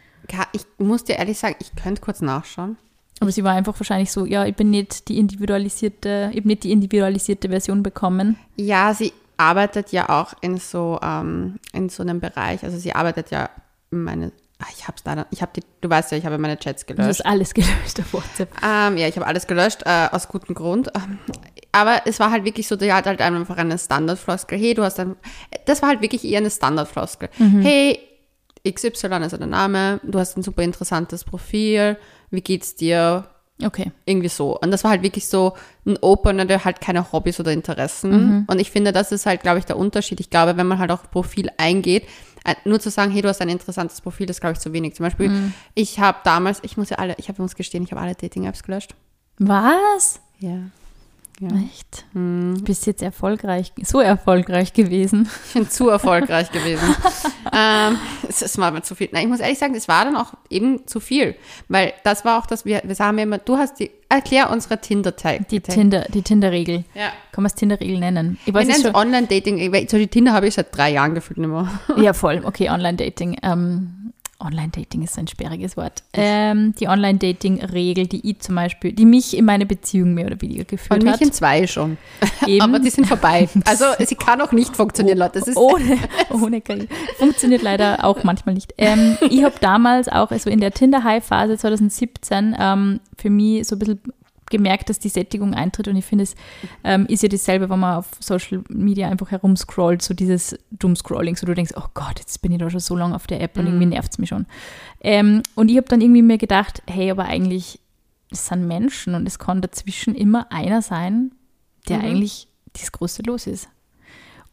[0.54, 2.78] ich muss dir ehrlich sagen, ich könnte kurz nachschauen.
[3.22, 6.72] Aber sie war einfach wahrscheinlich so, ja, ich bin nicht die individualisierte, ich nicht die
[6.72, 8.38] individualisierte Version bekommen.
[8.58, 13.32] Ja, sie arbeitet ja auch in so, ähm, in so einem Bereich, also sie arbeitet
[13.32, 13.50] ja,
[13.92, 16.58] meine ah, ich habe es leider, ich habe die, du weißt ja, ich habe meine
[16.58, 17.20] Chats Du gelöscht.
[17.20, 18.50] hast alles gelöscht auf WhatsApp.
[18.64, 20.90] Ähm, ja, ich habe alles gelöscht, äh, aus gutem Grund.
[20.96, 21.18] Ähm,
[21.72, 24.60] Aber es war halt wirklich so, die hat halt einfach eine Standardfloskel.
[24.60, 25.16] Hey, du hast ein,
[25.66, 27.30] das war halt wirklich eher eine Standardfloskel.
[27.62, 28.00] Hey,
[28.70, 31.98] XY ist der Name, du hast ein super interessantes Profil,
[32.32, 33.26] wie geht's dir?
[33.64, 33.92] Okay.
[34.06, 34.58] Irgendwie so.
[34.58, 35.54] Und das war halt wirklich so
[35.86, 38.46] ein Opener, der halt keine Hobbys oder Interessen.
[38.48, 40.20] Und ich finde, das ist halt, glaube ich, der Unterschied.
[40.20, 42.08] Ich glaube, wenn man halt auf Profil eingeht,
[42.44, 44.96] äh, nur zu sagen, hey, du hast ein interessantes Profil, das glaube ich zu wenig.
[44.96, 48.02] Zum Beispiel, ich habe damals, ich muss ja alle, ich habe muss gestehen, ich habe
[48.02, 48.96] alle Dating-Apps gelöscht.
[49.38, 50.20] Was?
[50.40, 50.58] Ja.
[51.42, 51.50] Ja.
[51.66, 52.06] Echt?
[52.14, 55.28] Du bist jetzt erfolgreich, so erfolgreich gewesen.
[55.48, 56.96] Ich bin zu erfolgreich gewesen.
[57.54, 57.98] ähm,
[58.30, 59.10] es, es war mir zu viel.
[59.12, 61.34] Nein, ich muss ehrlich sagen, es war dann auch eben zu viel.
[61.68, 64.80] Weil das war auch das, wir, wir sagen ja immer, du hast die, erklär unsere
[64.80, 65.48] Tinder-Tag.
[65.48, 66.84] Die Tinder, die Tinder-Regel.
[66.94, 67.12] Ja.
[67.32, 68.38] Kann man es Tinder-Regel nennen?
[68.46, 68.94] Ich weiß es schon.
[68.94, 69.88] Online-Dating.
[69.90, 71.68] So die Tinder habe ich seit drei Jahren gefühlt nicht mehr.
[71.98, 72.44] Ja, voll.
[72.46, 73.38] Okay, Online-Dating.
[73.42, 74.01] Ähm,
[74.42, 76.04] Online-Dating ist ein sperriges Wort.
[76.14, 80.62] Ähm, die Online-Dating-Regel, die ich zum Beispiel, die mich in meine Beziehung mehr oder weniger
[80.62, 81.22] Und geführt mich hat.
[81.22, 81.98] in zwei schon.
[82.46, 82.62] Eben.
[82.62, 83.48] Aber die sind vorbei.
[83.66, 85.40] Also sie kann auch nicht funktionieren, Leute.
[85.40, 85.98] Das ist ohne,
[86.30, 86.88] ohne KI.
[87.18, 88.74] Funktioniert leider auch manchmal nicht.
[88.78, 93.80] Ähm, ich habe damals auch, also in der Tinder-High-Phase 2017, ähm, für mich so ein
[93.80, 94.02] bisschen
[94.52, 96.36] gemerkt, dass die Sättigung eintritt und ich finde, es
[96.84, 101.48] ähm, ist ja dasselbe, wenn man auf Social Media einfach herumscrollt, so dieses Doomscrolling, so
[101.48, 103.66] du denkst, oh Gott, jetzt bin ich da schon so lange auf der App und
[103.66, 104.46] irgendwie nervt es mich schon.
[105.02, 107.80] Ähm, und ich habe dann irgendwie mir gedacht, hey, aber eigentlich,
[108.30, 111.32] es sind Menschen und es kann dazwischen immer einer sein,
[111.90, 113.68] der eigentlich das große Los ist.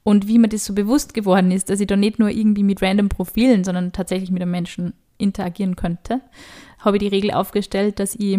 [0.03, 2.81] Und wie mir das so bewusst geworden ist, dass ich da nicht nur irgendwie mit
[2.81, 6.23] random Profilen, sondern tatsächlich mit einem Menschen interagieren könnte,
[6.79, 8.39] habe ich die Regel aufgestellt, dass ich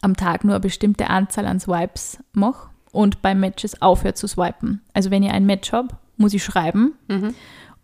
[0.00, 4.80] am Tag nur eine bestimmte Anzahl an Swipes mache und bei Matches aufhört zu swipen.
[4.94, 6.94] Also wenn ich ein Match habe, muss ich schreiben.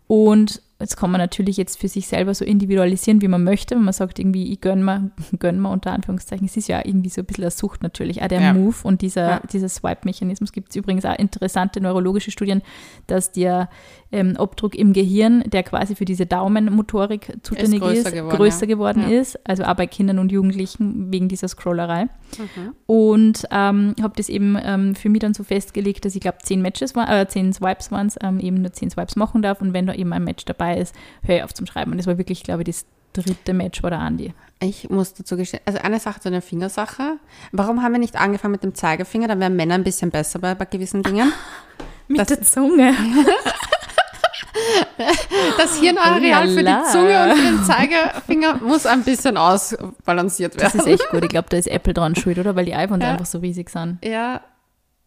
[0.07, 3.75] Und jetzt kann man natürlich jetzt für sich selber so individualisieren, wie man möchte.
[3.75, 6.45] Wenn man sagt, irgendwie, ich gönn mir, gönn mir unter Anführungszeichen.
[6.47, 8.21] Es ist ja irgendwie so ein bisschen eine Sucht natürlich.
[8.21, 8.53] Auch der Ja.
[8.53, 9.41] Move und dieser, Ja.
[9.51, 12.61] dieser Swipe-Mechanismus gibt es übrigens auch interessante neurologische Studien,
[13.07, 13.69] dass der
[14.11, 18.67] ähm, Obdruck im Gehirn, der quasi für diese Daumenmotorik zuständig ist, größer geworden, größer ja.
[18.67, 19.19] geworden Ja.
[19.19, 19.39] ist.
[19.47, 22.05] Also auch bei Kindern und Jugendlichen wegen dieser Scrollerei.
[22.05, 22.73] Mhm.
[22.85, 26.61] Und ähm, habe das eben ähm, für mich dann so festgelegt, dass ich glaube, zehn
[26.61, 29.61] Matches war, äh, zehn Swipes waren es, ähm, eben nur zehn Swipes machen darf.
[29.61, 31.91] Und wenn da eben ein Match dabei ist, höre ich auf zum Schreiben.
[31.91, 34.33] Und das war wirklich, glaube ich, das dritte Match war der Andi.
[34.61, 37.17] Ich muss dazu gestehen, also eine Sache zu der Fingersache.
[37.51, 39.27] Warum haben wir nicht angefangen mit dem Zeigefinger?
[39.27, 41.31] Dann wären Männer ein bisschen besser bei, bei gewissen Dingen.
[42.09, 42.93] Mit Das- der Zunge.
[45.57, 50.79] Das Hirnareal für die Zunge und für den Zeigefinger muss ein bisschen ausbalanciert Das werden.
[50.79, 51.23] ist echt gut.
[51.23, 52.55] Ich glaube, da ist Apple dran schuld, oder?
[52.55, 53.11] Weil die iPhones Ja.
[53.11, 53.99] einfach so riesig sind.
[54.03, 54.41] Ja,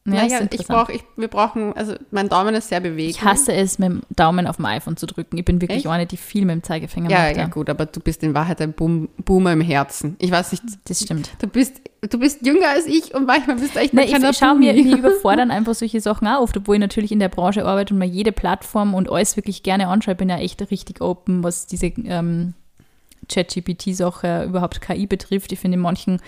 [0.06, 3.10] Ja, ist ich brauche, ich, wir brauchen, also mein Daumen ist sehr bewegt.
[3.10, 5.36] Ich hasse es, mit dem Daumen auf dem iPhone zu drücken.
[5.36, 5.86] Ich bin wirklich Echt?
[5.88, 7.36] eine, die viel mit dem Zeigefinger Ja, macht.
[7.36, 10.16] ja, gut, aber du bist in Wahrheit ein Boom, Boomer im Herzen.
[10.18, 11.30] Ich weiß nicht, Das stimmt.
[11.40, 14.30] du bist, du bist jünger als ich und manchmal bist du echt Na, ein kleiner
[14.30, 17.28] ich schaue mir, mir überfordern einfach solche Sachen auch oft, obwohl ich natürlich in der
[17.28, 20.12] Branche arbeite und mir jede Plattform und alles wirklich gerne anschaue.
[20.12, 22.54] Ich bin ja echt richtig open, was diese ähm,
[23.28, 25.52] Chat-GPT-Sache überhaupt KI betrifft.
[25.52, 26.20] Ich finde, in manchen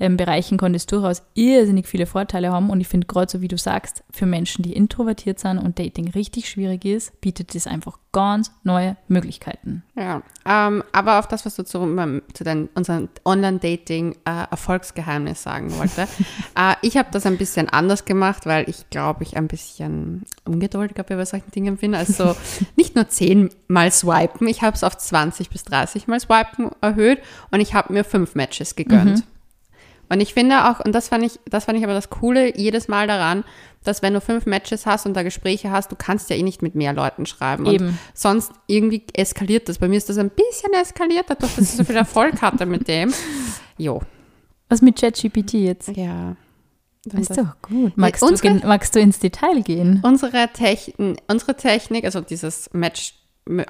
[0.00, 3.48] ähm, Bereichen kann das durchaus irrsinnig viele Vorteile haben und ich finde gerade so, wie
[3.48, 7.98] du sagst, für Menschen, die introvertiert sind und Dating richtig schwierig ist, bietet das einfach
[8.12, 9.84] ganz neue Möglichkeiten.
[9.94, 13.08] Ja, ähm, aber auf das, was du zu, meinem- zu dein, unserem
[14.20, 16.02] Online-Dating-Erfolgsgeheimnis sagen wollte.
[16.56, 21.02] äh, ich habe das ein bisschen anders gemacht, weil ich glaube, ich ein bisschen ungeduldiger
[21.04, 21.94] bei solchen Dingen bin.
[21.94, 22.34] Also
[22.76, 27.20] nicht nur 10 mal swipen, ich habe es auf 20 bis 30 mal swipen erhöht
[27.50, 29.24] und ich habe mir fünf Matches gegönnt.
[30.10, 32.88] Und ich finde auch, und das fand ich, das fand ich aber das Coole jedes
[32.88, 33.44] Mal daran,
[33.84, 36.60] dass wenn du fünf Matches hast und da Gespräche hast, du kannst ja eh nicht
[36.60, 37.64] mit mehr Leuten schreiben.
[37.66, 37.98] Und Eben.
[38.12, 39.78] sonst irgendwie eskaliert das.
[39.78, 42.88] Bei mir ist das ein bisschen eskaliert, dadurch, dass ich so viel Erfolg hatte mit
[42.88, 43.14] dem.
[43.78, 44.02] Jo.
[44.68, 45.88] Was mit ChatGPT jetzt?
[45.96, 46.36] Ja.
[47.06, 47.96] Das ist doch gut.
[47.96, 50.00] Magst, unsere- du, magst du ins Detail gehen?
[50.02, 53.14] Unsere, Techn unsere Technik, also dieses Match,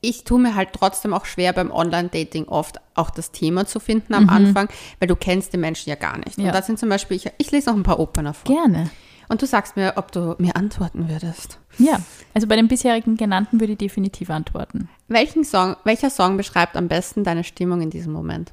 [0.00, 4.14] ich tue mir halt trotzdem auch schwer beim Online-Dating oft auch das Thema zu finden
[4.14, 6.38] am Anfang, weil du kennst den Menschen ja gar nicht.
[6.38, 6.46] Ja.
[6.46, 8.54] Und das sind zum Beispiel, ich, ich lese noch ein paar Opener vor.
[8.54, 8.90] Gerne.
[9.28, 11.58] Und du sagst mir, ob du mir antworten würdest.
[11.78, 11.98] Ja,
[12.34, 14.88] also bei den bisherigen genannten würde ich definitiv antworten.
[15.08, 18.52] Welchen Song, welcher Song beschreibt am besten deine Stimmung in diesem Moment?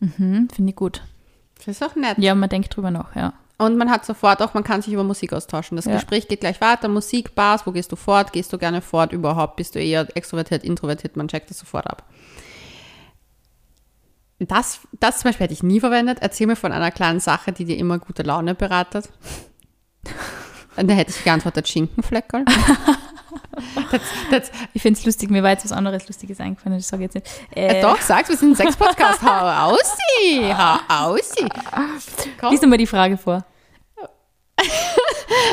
[0.00, 1.02] Mhm, Finde ich gut.
[1.58, 2.18] Das ist auch nett.
[2.18, 3.32] Ja, man denkt drüber nach, ja.
[3.58, 5.76] Und man hat sofort auch, man kann sich über Musik austauschen.
[5.76, 5.94] Das Ja.
[5.94, 6.88] Gespräch geht gleich weiter.
[6.88, 8.32] Musik, Bars, wo gehst du fort?
[8.34, 9.56] Gehst du gerne fort überhaupt?
[9.56, 11.16] Bist du eher extrovertiert, introvertiert?
[11.16, 12.02] Man checkt das sofort ab.
[14.38, 16.18] Das, das zum Beispiel hätte ich nie verwendet.
[16.20, 19.08] Erzähl mir von einer kleinen Sache, die dir immer gute Laune bereitet.
[20.76, 22.44] Da hätte ich geantwortet, Schinkenfleckerl.
[23.90, 27.04] das, das, Ich finde es lustig, mir war jetzt was anderes Lustiges eingefallen, das sage
[27.04, 27.56] ich jetzt nicht.
[27.56, 29.22] äh, Äh, doch, sagst wir sind ein Sex-Podcast.
[29.22, 31.30] Hau aus, sie, hau aus.
[31.34, 31.48] sie.
[32.38, 32.50] Komm.
[32.50, 33.46] Lies mal die Frage vor.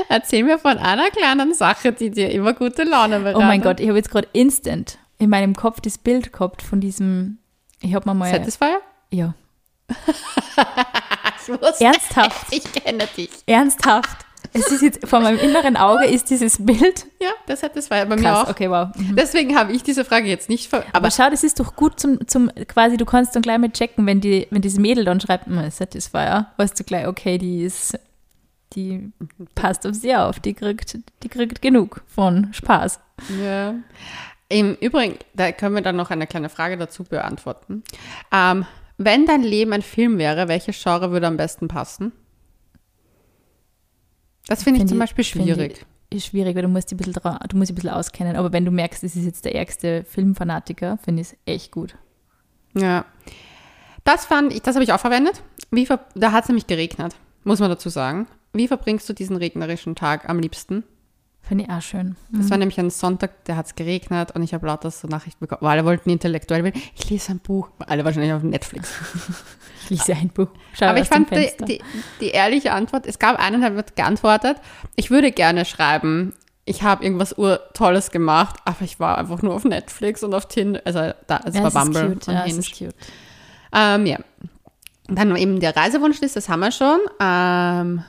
[0.10, 3.42] Erzähl mir von einer kleinen Sache, die dir immer gute Laune bereitet.
[3.42, 6.82] Oh mein Gott, ich habe jetzt gerade instant in meinem Kopf das Bild gehabt von
[6.82, 7.38] diesem,
[7.82, 8.82] ich habe mir mal, Satisfier?
[9.12, 9.34] ja,
[9.90, 13.30] Ich wusste, ernsthaft, ich kenne dich.
[13.46, 14.26] ernsthaft.
[14.54, 17.06] Es ist jetzt, vor meinem inneren Auge ist dieses Bild.
[17.22, 18.50] Ja, das Satisfier bei mir Krass, auch.
[18.52, 18.90] okay, wow.
[18.96, 19.16] Mhm.
[19.16, 20.80] Deswegen habe ich diese Frage jetzt nicht ver...
[20.94, 23.70] Aber Aber schau, das ist doch gut zum, zum quasi, du kannst dann gleich mal
[23.72, 27.64] checken, wenn, die, wenn dieses Mädel dann schreibt, "Hm, Satisfier, weißt du gleich, okay, die
[27.64, 27.98] ist,
[28.74, 29.12] die
[29.56, 33.00] passt auf sie auf, die kriegt, die kriegt genug von Spaß.
[33.44, 33.76] ja.
[34.50, 37.82] Im Übrigen, da können wir dann noch eine kleine Frage dazu beantworten.
[38.32, 38.68] Ähm,
[39.00, 42.12] wenn dein Leben ein Film wäre, welches Genre würde am besten passen?
[44.48, 45.86] Das finde ich zum Beispiel schwierig.
[46.10, 48.36] Ist schwierig, weil du musst ein bisschen, du musst ein bisschen auskennen.
[48.36, 51.96] Aber wenn du merkst, es ist jetzt der ärgste Filmfanatiker, finde ich es echt gut.
[52.76, 53.06] Ja.
[54.04, 55.42] Das fand ich, das habe ich auch verwendet.
[55.72, 58.28] Wie ver da hat es nämlich geregnet, muss man dazu sagen.
[58.52, 60.84] Wie verbringst du diesen regnerischen Tag am liebsten?
[61.46, 62.16] Finde ich auch schön.
[62.32, 65.42] Das war nämlich ein Sonntag, da hat es geregnet und ich habe lauter so Nachrichten
[65.42, 65.60] bekommen.
[65.62, 66.82] weil Alle wollten intellektuell werden.
[66.96, 67.70] Ich lese ein Buch.
[67.80, 68.90] Alle wahrscheinlich auf Netflix.
[69.90, 70.48] Ich lese ein Buch.
[70.72, 71.82] Schau Aber ich fand die, die,
[72.22, 74.56] die ehrliche Antwort, es gab einen, der hat geantwortet,
[74.96, 79.66] ich würde gerne schreiben, ich habe irgendwas urtolles gemacht, aber ich war einfach nur auf
[79.66, 82.28] Netflix und auf Tinder, also da, es ja, war Bumble cute.
[82.30, 82.60] und Ja, Hinge.
[82.60, 82.96] ist cute.
[83.74, 84.20] Ähm, ja.
[85.10, 87.00] Dann eben der Reisewunschliste, das haben wir schon.
[87.20, 88.06] Ähm,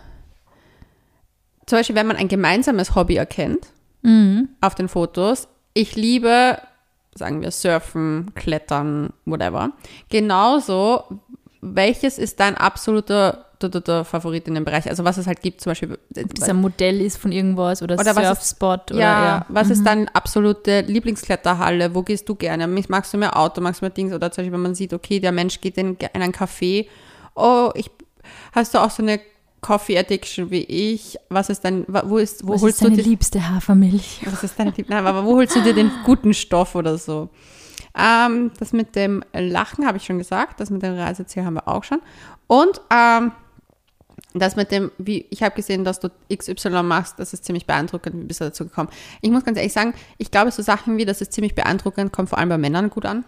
[1.67, 3.69] zum Beispiel, wenn man ein gemeinsames Hobby erkennt
[4.03, 4.51] Mhm.
[4.61, 5.49] auf den Fotos.
[5.73, 6.59] Ich liebe,
[7.15, 9.73] sagen wir, Surfen, Klettern, whatever.
[10.11, 11.05] Genauso,
[11.63, 14.89] welches ist dein absoluter der, Favorit in dem Bereich?
[14.91, 15.99] Also was es halt gibt, zum Beispiel.
[16.11, 19.47] Dieser Modell ist von irgendwas oder, Oder Surfspot oder ja, ja.
[19.49, 21.95] was ist deine absolute Lieblingskletterhalle?
[21.95, 22.67] Wo gehst du gerne?
[22.89, 24.13] Magst du mehr Auto, magst du mehr Dings?
[24.13, 26.87] Oder zum Beispiel, wenn man sieht, okay, der Mensch geht in, in ein Café.
[27.35, 27.91] Oh, ich,
[28.53, 29.19] hast du auch so eine
[29.65, 31.17] Coffee Addiction wie ich?
[31.31, 34.21] Was ist dein, wo ist, wo Was holst ist deine du dir, liebste Hafermilch?
[34.27, 37.31] was ist deine Lieb Nein, aber wo holst du dir den guten Stoff oder so?
[37.97, 41.67] Ähm, das mit dem Lachen habe ich schon gesagt, das mit dem Reiseziel haben wir
[41.67, 42.03] auch schon.
[42.47, 43.33] Und ähm,
[44.35, 48.17] das mit dem, wie ich habe gesehen, dass du XY machst, das ist ziemlich beeindruckend.
[48.21, 48.91] Wie bist du dazu gekommen?
[49.23, 52.29] Ich muss ganz ehrlich sagen, ich glaube, so Sachen wie, das ist ziemlich beeindruckend, kommt
[52.29, 53.25] vor allem bei Männern gut an.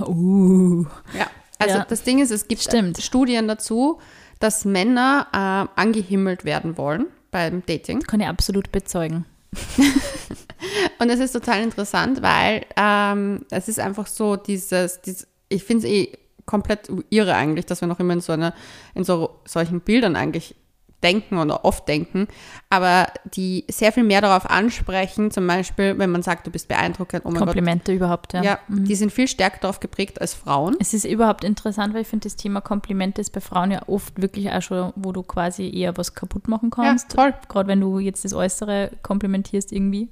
[0.00, 0.84] Uh.
[1.16, 1.26] Ja.
[1.58, 1.84] Also Ja.
[1.88, 3.00] das Ding ist, es gibt Stimmt.
[3.00, 4.00] Studien dazu,
[4.42, 8.00] dass Männer äh, angehimmelt werden wollen beim Dating.
[8.00, 9.24] Kann ich absolut bezeugen.
[10.98, 15.86] Und es ist total interessant, weil ähm, es ist einfach so dieses, dieses ich finde
[15.86, 16.12] es eh
[16.46, 18.54] komplett irre eigentlich, dass wir noch immer in so einer,
[18.94, 20.56] in so solchen Bildern eigentlich
[21.02, 22.28] denken oder oft denken,
[22.70, 27.22] aber die sehr viel mehr darauf ansprechen, zum Beispiel, wenn man sagt, du bist beeindruckend,
[27.24, 28.40] oh Komplimente überhaupt, ja.
[28.40, 28.46] Gott.
[28.46, 30.76] Ja, die sind viel stärker darauf geprägt als Frauen.
[30.80, 34.20] Es ist überhaupt interessant, weil ich finde, das Thema Komplimente ist bei Frauen ja oft
[34.20, 37.12] wirklich auch schon, wo du quasi eher was kaputt machen kannst.
[37.14, 37.34] voll.
[37.48, 40.08] Gerade wenn du jetzt das Äußere komplimentierst irgendwie.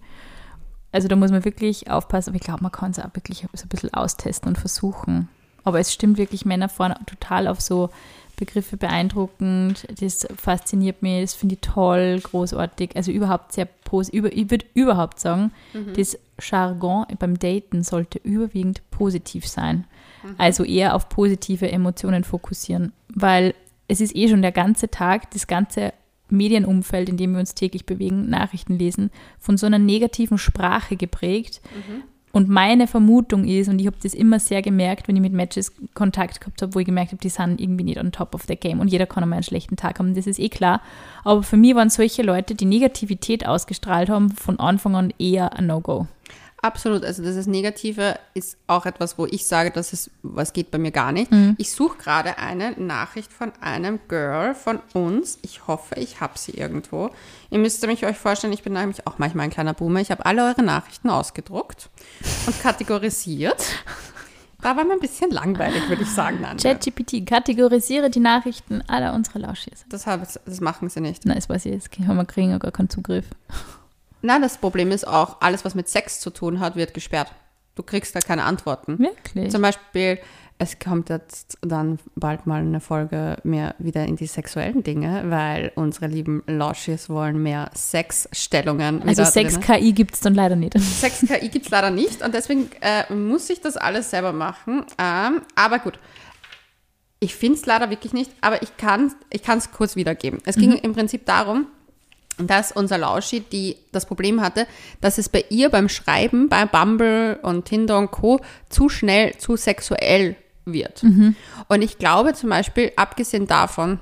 [0.93, 3.65] Also da muss man wirklich aufpassen, aber ich glaube, man kann es auch wirklich so
[3.65, 5.29] ein bisschen austesten und versuchen.
[5.65, 7.91] Aber es stimmt wirklich, Männer fahren total auf so
[8.41, 14.19] Begriffe beeindruckend, das fasziniert mich, das finde ich toll, großartig, also überhaupt sehr positiv.
[14.19, 15.53] Über, ich würde überhaupt sagen,
[15.95, 19.85] das Jargon beim Daten sollte überwiegend positiv sein.
[20.39, 23.55] Also eher auf positive Emotionen fokussieren, weil
[23.89, 25.93] es ist eh schon der ganze Tag, das ganze
[26.29, 31.61] Medienumfeld, in dem wir uns täglich bewegen, Nachrichten lesen, von so einer negativen Sprache geprägt.
[32.33, 35.73] Und meine Vermutung ist, und ich habe das immer sehr gemerkt, wenn ich mit Matches
[35.95, 38.57] Kontakt gehabt habe, wo ich gemerkt habe, die sind irgendwie nicht on top of the
[38.57, 40.81] game und jeder kann einmal einen schlechten Tag haben, das ist eh klar.
[41.25, 45.67] Aber für mich waren solche Leute, die Negativität ausgestrahlt haben, von Anfang an eher ein
[45.67, 46.07] No-Go.
[46.63, 50.71] Absolut, also das ist Negative ist auch etwas, wo ich sage, das ist, was geht
[50.71, 51.31] bei mir gar nicht.
[51.31, 51.55] Mhm.
[51.57, 55.39] Ich suche gerade eine Nachricht von einem Girl von uns.
[55.43, 57.11] Ich hoffe, ich habe sie irgendwo.
[57.51, 60.01] Ihr müsst mich euch vorstellen, ich bin nämlich auch manchmal ein kleiner Boomer.
[60.01, 61.89] Ich habe alle eure Nachrichten ausgedruckt
[62.47, 63.65] und kategorisiert.
[64.63, 66.45] Da war mir ein bisschen langweilig, würde ich sagen.
[66.63, 69.87] ChatGPT, kategorisiere die Nachrichten aller unserer Lauschies.
[69.89, 71.25] Das, das machen sie nicht.
[71.25, 71.89] Nein, das weiß ich jetzt.
[71.99, 73.25] Wir kriegen ja gar keinen Zugriff.
[74.23, 77.33] Na, das Problem ist auch, alles, was mit Sex zu tun hat, wird gesperrt.
[77.75, 78.99] Du kriegst da keine Antworten.
[78.99, 79.51] Wirklich?
[79.51, 80.19] Zum Beispiel,
[80.61, 85.73] es kommt jetzt dann bald mal eine Folge mehr wieder in die sexuellen Dinge, weil
[85.75, 89.03] unsere lieben Lauschis wollen mehr Sexstellungen.
[89.03, 89.25] Also.
[89.25, 90.79] Sex-KI gibt es dann leider nicht.
[90.79, 94.85] Sex-KI gibt es leider nicht und deswegen äh, muss ich das alles selber machen.
[94.99, 95.99] Ähm, aber gut.
[97.21, 100.41] Ich finde es leider wirklich nicht, aber ich kann es kurz wiedergeben.
[100.45, 101.67] Es ging im Prinzip darum,
[102.39, 104.67] dass unser Lauschi die, das Problem hatte,
[105.01, 108.41] dass es bei ihr beim Schreiben, bei Bumble und Tinder und Co.
[108.69, 111.03] zu schnell, zu sexuell wird.
[111.69, 113.99] Und ich glaube zum Beispiel, abgesehen davon,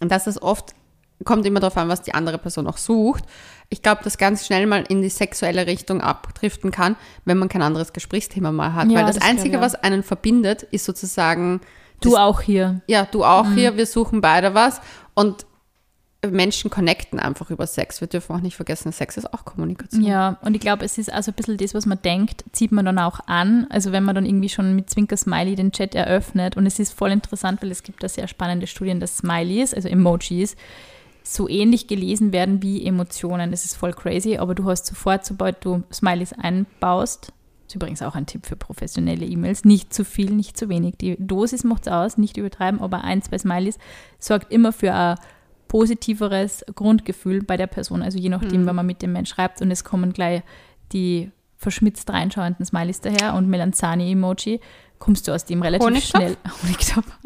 [0.00, 0.74] dass es oft,
[1.24, 3.24] kommt immer darauf an, was die andere Person auch sucht,
[3.68, 7.62] ich glaube, dass ganz schnell mal in die sexuelle Richtung abdriften kann, wenn man kein
[7.62, 8.88] anderes Gesprächsthema mal hat.
[8.90, 11.60] Ja, Weil das, das Einzige, was einen verbindet, ist sozusagen,
[12.00, 12.82] Du auch hier.
[12.86, 14.80] ja, du auch hier, wir suchen beide was
[15.14, 15.46] und
[16.24, 18.00] Menschen connecten einfach über Sex.
[18.00, 20.02] Wir dürfen auch nicht vergessen, Sex ist auch Kommunikation.
[20.02, 22.84] Ja, und ich glaube, es ist also ein bisschen das, was man denkt, zieht man
[22.84, 23.66] dann auch an.
[23.70, 26.56] Also wenn man dann irgendwie schon mit Zwinker-Smiley den Chat eröffnet.
[26.56, 29.88] Und es ist voll interessant, weil es gibt da sehr spannende Studien, dass Smileys, also
[29.88, 30.56] Emojis,
[31.22, 33.50] so ähnlich gelesen werden wie Emotionen.
[33.50, 37.32] Das ist voll crazy, aber du hast sofort, sobald du Smileys einbaust,
[37.66, 40.98] das ist übrigens auch ein Tipp für professionelle E-Mails, nicht zu viel, nicht zu wenig.
[41.00, 43.78] Die Dosis macht es aus, nicht übertreiben, aber ein, zwei Smileys
[44.20, 45.16] sorgt immer für ein
[45.76, 48.00] positiveres Grundgefühl bei der Person.
[48.00, 50.42] Also je nachdem, wenn man mit dem Mensch schreibt und es kommen gleich
[50.92, 54.60] die verschmitzt reinschauenden Smileys daher und Melanzani-Emoji,
[54.98, 56.22] kommst du aus dem relativ Honigtopf?
[56.22, 56.36] schnell.
[56.62, 57.18] Honigtopf.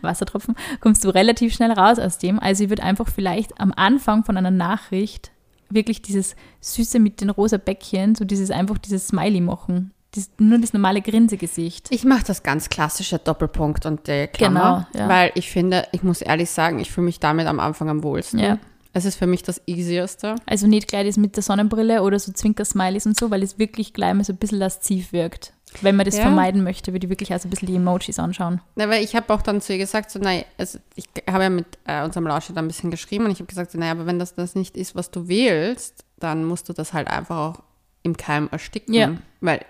[0.00, 2.40] Wassertropfen, kommst du relativ schnell raus aus dem.
[2.40, 5.30] Also ich würde einfach vielleicht am Anfang von einer Nachricht
[5.70, 9.92] wirklich dieses Süße mit den rosa Bäckchen, so dieses einfach dieses Smiley machen.
[10.14, 11.88] Das, nur das normale Grinsegesicht.
[11.90, 15.08] Ich mache das ganz klassische Doppelpunkt und der Klammer, Genau, ja.
[15.08, 18.38] weil ich finde, ich muss ehrlich sagen, ich fühle mich damit am Anfang am wohlsten.
[18.38, 18.58] Ja.
[18.92, 20.34] Es ist für mich das Easieste.
[20.44, 23.94] Also nicht gleich das mit der Sonnenbrille oder so Zwinker-Smileys und so, weil es wirklich
[23.94, 25.54] gleich mal so ein bisschen lasziv wirkt.
[25.80, 26.24] Wenn man das Ja.
[26.24, 28.60] vermeiden möchte, würde ich wirklich also ein bisschen die Emojis anschauen.
[28.76, 31.48] Na, weil ich habe auch dann zu ihr gesagt, so, nein, also ich habe ja
[31.48, 34.04] mit äh, unserem Lauscher da ein bisschen geschrieben und ich habe gesagt, so, naja, aber
[34.04, 37.62] wenn das das nicht ist, was du wählst, dann musst du das halt einfach auch
[38.02, 38.92] im Keim ersticken.
[38.92, 39.12] Ja.
[39.40, 39.64] Weil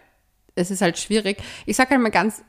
[0.54, 1.42] es ist halt schwierig.
[1.66, 2.42] Ich sage halt mal ganz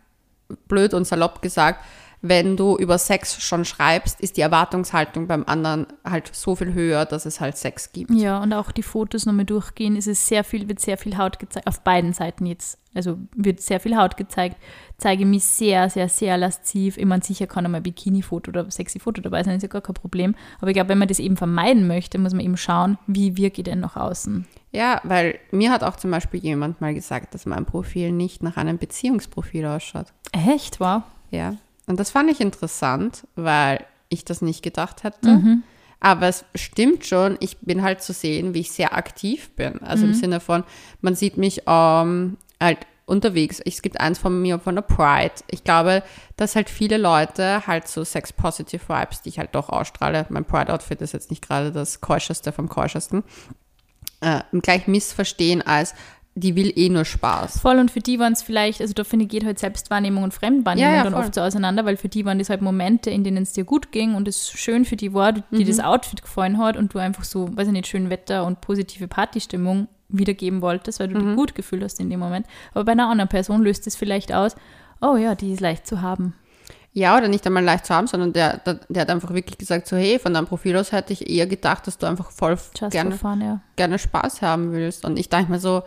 [0.67, 1.83] blöd und salopp gesagt,
[2.25, 7.03] wenn du über Sex schon schreibst, ist die Erwartungshaltung beim anderen halt so viel höher,
[7.05, 8.11] dass es halt Sex gibt.
[8.11, 11.37] Ja, und auch die Fotos nochmal durchgehen, ist es sehr viel, wird sehr viel Haut
[11.37, 12.77] gezeigt, auf beiden Seiten jetzt.
[12.95, 14.55] Also wird sehr viel Haut gezeigt,
[14.97, 16.97] zeige mich sehr, sehr, sehr lasziv.
[16.97, 19.81] Ich meine, sicher kann einmal ein Bikini-Foto oder sexy Foto dabei sein, ist ja gar
[19.81, 20.33] kein Problem.
[20.59, 23.61] Aber ich glaube, wenn man das eben vermeiden möchte, muss man eben schauen, wie wirke
[23.61, 24.47] ich denn nach außen.
[24.73, 28.57] Ja, weil mir hat auch zum Beispiel jemand mal gesagt, dass mein Profil nicht nach
[28.57, 30.07] einem Beziehungsprofil ausschaut.
[30.31, 30.79] Echt?
[30.79, 31.03] Wow.
[31.29, 31.55] Ja.
[31.85, 35.39] Und das fand ich interessant, weil ich das nicht gedacht hätte.
[35.99, 39.81] Aber es stimmt schon, ich bin halt zu sehen, wie ich sehr aktiv bin.
[39.83, 40.63] Also im Sinne von,
[41.01, 43.59] man sieht mich ähm, halt unterwegs.
[43.59, 45.35] Es gibt eins von mir von der Pride.
[45.49, 46.03] Ich glaube,
[46.35, 50.25] dass halt viele Leute halt so Sex-Positive Vibes, die ich halt doch ausstrahle.
[50.29, 53.23] Mein Pride-Outfit ist jetzt nicht gerade das keuscheste vom keuschesten.
[54.23, 55.93] Äh, gleich missverstehen als,
[56.35, 57.59] die will eh nur Spaß.
[57.59, 60.33] Voll und für die waren es vielleicht, also da finde ich, geht halt Selbstwahrnehmung und
[60.33, 61.21] Fremdwahrnehmung Ja, ja, dann voll.
[61.23, 63.91] oft so auseinander, weil für die waren das halt Momente, in denen es dir gut
[63.91, 65.67] ging und es schön für die war, die Mhm.
[65.67, 69.07] das Outfit gefallen hat und du einfach so, weiß ich nicht, schön Wetter und positive
[69.07, 71.27] Partystimmung wiedergeben wolltest, weil du Mhm.
[71.27, 72.47] dich gut gefühlt hast in dem Moment.
[72.73, 74.55] Aber bei einer anderen Person löst es vielleicht aus,
[75.01, 76.33] oh ja, die ist leicht zu haben.
[76.95, 79.87] Ja, oder nicht einmal leicht zu haben, sondern der, der, der hat einfach wirklich gesagt,
[79.87, 82.91] so hey, von deinem Profil aus hätte ich eher gedacht, dass du einfach voll Just
[82.91, 83.61] gerne, fun, ja.
[83.75, 85.03] gerne Spaß haben willst.
[85.03, 85.81] Und ich dachte mir so,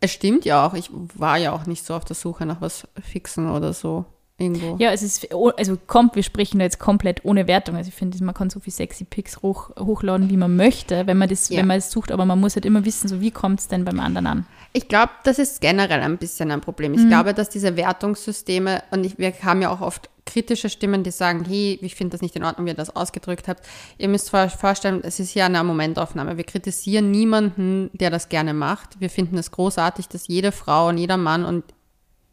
[0.00, 2.88] es stimmt ja auch, ich war ja auch nicht so auf der Suche nach was
[3.00, 4.04] Fixen oder so
[4.36, 4.76] irgendwo.
[4.80, 7.76] Ja, es ist, also kommt, wir sprechen da jetzt komplett ohne Wertung.
[7.76, 11.18] Also ich finde, man kann so viel sexy Pics hoch, hochladen, wie man möchte, wenn
[11.18, 11.58] man das, Ja.
[11.60, 13.84] wenn man es sucht, aber man muss halt immer wissen, so wie kommt es denn
[13.84, 14.46] beim anderen an.
[14.74, 16.92] Ich glaube, das ist generell ein bisschen ein Problem.
[16.92, 16.98] Mhm.
[16.98, 21.10] Ich glaube, dass diese Wertungssysteme, und ich, wir haben ja auch oft kritische Stimmen, die
[21.10, 23.66] sagen, hey, ich finde das nicht in Ordnung, wie ihr das ausgedrückt habt.
[23.98, 26.36] Ihr müsst euch vorstellen, es ist ja eine Momentaufnahme.
[26.36, 29.00] Wir kritisieren niemanden, der das gerne macht.
[29.00, 31.64] Wir finden es großartig, dass jede Frau und jeder Mann und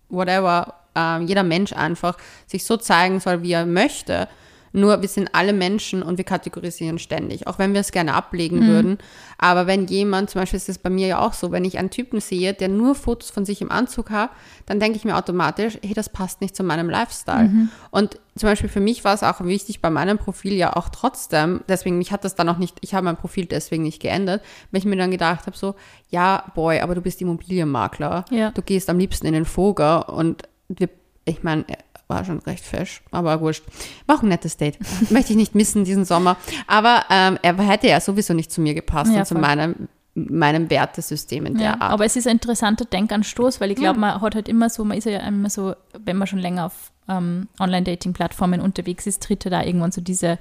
[0.08, 4.28] whatever, äh, jeder Mensch einfach sich so zeigen soll, wie er möchte.
[4.71, 8.60] Nur wir sind alle Menschen und wir kategorisieren ständig, auch wenn wir es gerne ablegen
[8.60, 8.67] mhm.
[8.67, 8.97] würden.
[9.38, 11.89] Aber wenn jemand, zum Beispiel ist es bei mir ja auch so, wenn ich einen
[11.89, 14.32] Typen sehe, der nur Fotos von sich im Anzug hat,
[14.65, 17.47] dann denke ich mir automatisch, hey, das passt nicht zu meinem Lifestyle.
[17.47, 17.69] Mhm.
[17.91, 21.62] Und zum Beispiel für mich war es auch wichtig bei meinem Profil ja auch trotzdem,
[21.67, 24.79] deswegen, mich hat das dann auch nicht, ich habe mein Profil deswegen nicht geändert, weil
[24.79, 25.75] ich mir dann gedacht habe, so,
[26.10, 28.51] ja, boy, aber du bist Immobilienmakler, ja.
[28.51, 30.89] du gehst am liebsten in den Vogel und wir,
[31.25, 31.65] ich meine,
[32.10, 33.63] war schon recht fesch, aber wurscht.
[34.08, 34.78] War auch ein nettes Date.
[35.10, 36.38] Möchte ich nicht missen diesen Sommer.
[36.67, 40.69] Aber ähm, er hätte ja sowieso nicht zu mir gepasst ja, und zu meinem meinem
[40.69, 41.93] Wertesystem in der ja, Art.
[41.93, 44.98] Aber es ist ein interessanter Denkanstoß, weil ich glaube, man hat halt immer so, man
[44.98, 49.63] ist ja immer so, wenn man schon länger auf ähm, Online-Dating-Plattformen unterwegs ist, tritt da
[49.63, 50.38] irgendwann so diese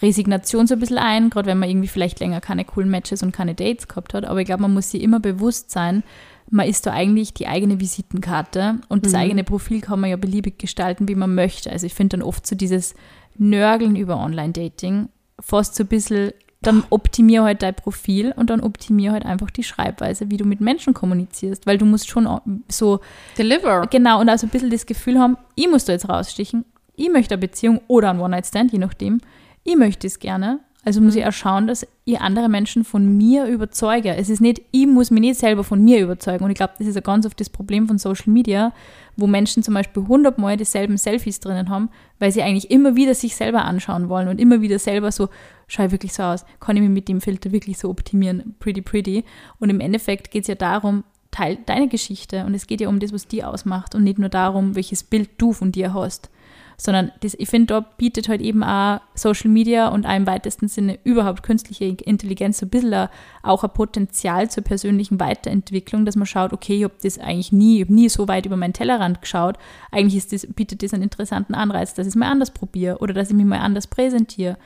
[0.00, 3.32] Resignation so ein bisschen ein, gerade wenn man irgendwie vielleicht länger keine coolen Matches und
[3.32, 4.24] keine Dates gehabt hat.
[4.24, 6.02] Aber ich glaube, man muss sich immer bewusst sein,
[6.50, 9.18] man ist da eigentlich die eigene Visitenkarte und das mhm.
[9.18, 11.70] eigene Profil kann man ja beliebig gestalten, wie man möchte.
[11.70, 12.94] Also ich finde dann oft so dieses
[13.36, 15.08] Nörgeln über Online-Dating
[15.40, 19.64] fast so ein bisschen, dann optimier halt dein Profil und dann optimier halt einfach die
[19.64, 22.28] Schreibweise, wie du mit Menschen kommunizierst, weil du musst schon
[22.68, 23.00] so
[23.36, 23.86] Deliver.
[23.90, 26.64] Genau, und also ein bisschen das Gefühl haben, ich muss da jetzt rausstichen,
[26.96, 29.20] ich möchte eine Beziehung oder ein One-Night-Stand, je nachdem,
[29.64, 33.46] ich möchte es gerne also muss ich auch schauen, dass ich andere Menschen von mir
[33.46, 34.14] überzeuge.
[34.14, 36.44] Es ist nicht, ich muss mich nicht selber von mir überzeugen.
[36.44, 38.72] Und ich glaube, das ist ja ganz oft das Problem von Social Media,
[39.16, 43.34] wo Menschen zum Beispiel hundertmal dieselben Selfies drinnen haben, weil sie eigentlich immer wieder sich
[43.34, 45.30] selber anschauen wollen und immer wieder selber so,
[45.68, 48.82] schau ich wirklich so aus, kann ich mich mit dem Filter wirklich so optimieren, pretty,
[48.82, 49.24] pretty.
[49.58, 53.00] Und im Endeffekt geht es ja darum, teil deine Geschichte und es geht ja um
[53.00, 56.30] das, was die ausmacht und nicht nur darum, welches Bild du von dir hast
[56.76, 60.68] sondern das, ich finde, da bietet halt eben auch Social Media und auch im weitesten
[60.68, 63.08] Sinne überhaupt künstliche Intelligenz so ein bisschen
[63.42, 67.76] auch ein Potenzial zur persönlichen Weiterentwicklung, dass man schaut, okay, ich habe das eigentlich nie,
[67.76, 69.56] ich habe nie so weit über meinen Tellerrand geschaut.
[69.90, 73.14] Eigentlich ist das, bietet das einen interessanten Anreiz, dass ich es mal anders probiere oder
[73.14, 74.56] dass ich mich mal anders präsentiere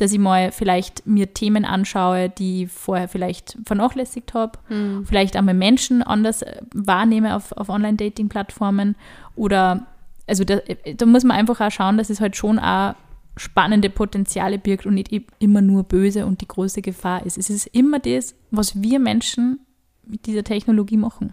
[0.00, 5.04] dass ich mal vielleicht mir Themen anschaue, die ich vorher vielleicht vernachlässigt habe, mhm.
[5.04, 8.96] vielleicht einmal Menschen anders äh, wahrnehme auf, auf Online-Dating-Plattformen
[9.34, 9.86] oder
[10.28, 10.58] also da,
[10.96, 12.94] da muss man einfach auch schauen, dass es halt schon auch
[13.36, 17.38] spannende Potenziale birgt und nicht immer nur böse und die große Gefahr ist.
[17.38, 19.60] Es ist immer das, was wir Menschen
[20.06, 21.32] mit dieser Technologie machen.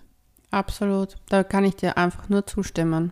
[0.51, 1.15] Absolut.
[1.29, 3.11] Da kann ich dir einfach nur zustimmen.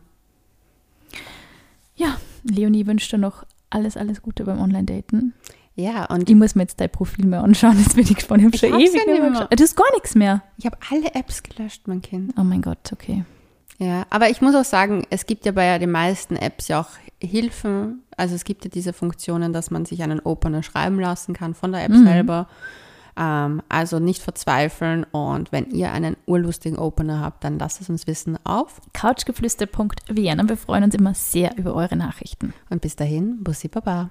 [1.95, 5.33] Ja, Leonie wünscht dir noch alles, alles Gute beim Online-Daten.
[5.75, 7.77] Ja, und ich muss mir jetzt dein Profil mehr anschauen.
[7.79, 8.41] Jetzt bin ich gespannt.
[8.41, 10.43] Ich habe schon ewig ja nicht mehr Du hast gar nichts mehr.
[10.57, 12.33] Ich habe alle Apps gelöscht, mein Kind.
[12.37, 13.25] Oh mein Gott, okay.
[13.83, 16.89] Ja, aber ich muss auch sagen, es gibt ja bei den meisten Apps ja auch
[17.21, 18.03] Hilfen.
[18.15, 21.71] Also es gibt ja diese Funktionen, dass man sich einen Opener schreiben lassen kann von
[21.71, 22.05] der App mhm.
[22.05, 22.47] selber.
[23.17, 28.07] Ähm, also nicht verzweifeln und wenn ihr einen urlustigen Opener habt, dann lasst es uns
[28.07, 30.47] wissen auf couchgeflüster.vienna.
[30.47, 32.53] Wir freuen uns immer sehr über eure Nachrichten.
[32.69, 34.09] Und bis dahin, Bussi Baba.